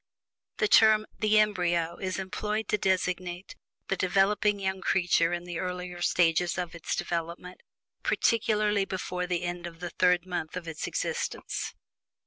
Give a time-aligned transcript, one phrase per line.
[0.57, 3.53] The term "the embryo" is employed to designate
[3.87, 7.61] the developing young creature in the earlier stages of its development,
[8.01, 11.75] particularly before the end of the third month of its existence.